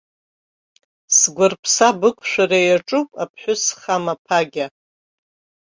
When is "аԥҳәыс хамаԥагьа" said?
3.23-4.65